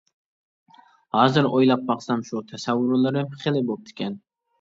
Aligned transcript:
ھازىر 1.17 1.49
ئويلاپ 1.49 1.83
باقسام 1.89 2.23
شۇ 2.29 2.41
تەسەۋۋۇرلىرىم 2.53 3.29
خېلى 3.45 3.63
بوپتىكەن. 3.69 4.19